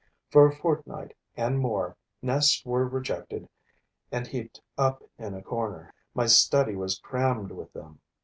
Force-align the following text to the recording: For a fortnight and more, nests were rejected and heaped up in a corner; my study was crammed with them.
For 0.31 0.47
a 0.47 0.55
fortnight 0.55 1.15
and 1.37 1.59
more, 1.59 1.95
nests 2.23 2.65
were 2.65 2.87
rejected 2.87 3.47
and 4.11 4.25
heaped 4.25 4.59
up 4.75 5.03
in 5.19 5.35
a 5.35 5.43
corner; 5.43 5.93
my 6.15 6.25
study 6.25 6.75
was 6.75 6.97
crammed 6.97 7.51
with 7.51 7.71
them. 7.73 7.99